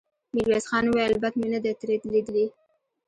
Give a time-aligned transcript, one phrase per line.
[0.33, 2.45] ميرويس خان وويل: بد مې نه دې ترې ليدلي.